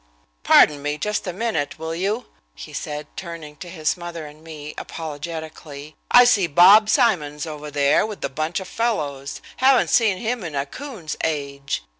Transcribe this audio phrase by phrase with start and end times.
[0.41, 4.73] "Pardon me just a minute, will you?" he said, turning to his mother and me,
[4.75, 9.41] apologetically, "I see Bob Simonds over there with a bunch of fellows.
[9.57, 11.83] Haven't seen him in a coon's age.